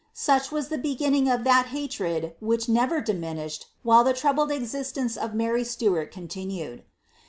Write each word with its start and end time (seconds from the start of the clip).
Such 0.17 0.51
was 0.51 0.69
the 0.69 0.79
beginning 0.79 1.29
of 1.29 1.43
that 1.43 1.67
hatretl 1.71 2.33
which 2.39 2.67
never 2.67 3.01
diminished 3.01 3.67
while 3.83 4.03
the 4.03 4.15
troubled 4.17 4.51
existence 4.51 5.15
of 5.15 5.35
Mary 5.35 5.63
Stuart 5.63 6.11
continued. 6.11 6.83